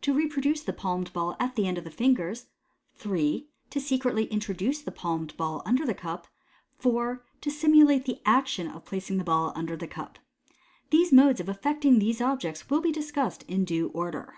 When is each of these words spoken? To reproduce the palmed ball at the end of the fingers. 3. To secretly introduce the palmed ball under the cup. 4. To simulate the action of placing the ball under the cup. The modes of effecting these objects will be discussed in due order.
To 0.00 0.14
reproduce 0.14 0.62
the 0.62 0.72
palmed 0.72 1.12
ball 1.12 1.36
at 1.38 1.54
the 1.54 1.66
end 1.68 1.76
of 1.76 1.84
the 1.84 1.90
fingers. 1.90 2.46
3. 2.94 3.48
To 3.68 3.78
secretly 3.78 4.24
introduce 4.28 4.80
the 4.80 4.90
palmed 4.90 5.36
ball 5.36 5.60
under 5.66 5.84
the 5.84 5.92
cup. 5.92 6.26
4. 6.78 7.22
To 7.42 7.50
simulate 7.50 8.06
the 8.06 8.22
action 8.24 8.66
of 8.68 8.86
placing 8.86 9.18
the 9.18 9.24
ball 9.24 9.52
under 9.54 9.76
the 9.76 9.86
cup. 9.86 10.18
The 10.88 11.06
modes 11.12 11.38
of 11.40 11.50
effecting 11.50 11.98
these 11.98 12.22
objects 12.22 12.70
will 12.70 12.80
be 12.80 12.92
discussed 12.92 13.42
in 13.42 13.66
due 13.66 13.88
order. 13.88 14.36